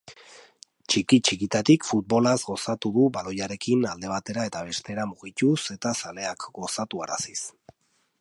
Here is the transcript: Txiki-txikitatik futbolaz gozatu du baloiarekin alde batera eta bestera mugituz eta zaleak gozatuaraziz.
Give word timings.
Txiki-txikitatik 0.93 1.83
futbolaz 1.89 2.35
gozatu 2.45 2.91
du 2.95 3.03
baloiarekin 3.17 3.85
alde 3.91 4.11
batera 4.15 4.47
eta 4.53 4.63
bestera 4.71 5.05
mugituz 5.11 5.59
eta 5.77 5.93
zaleak 6.01 6.49
gozatuaraziz. 6.57 7.39